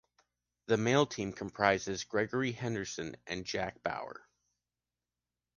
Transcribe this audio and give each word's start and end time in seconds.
The 0.65 0.77
male 0.77 1.05
team 1.05 1.31
comprises 1.31 2.05
Gregory 2.05 2.53
Henderson 2.53 3.17
and 3.27 3.45
Jack 3.45 3.83
Bauer. 3.83 4.27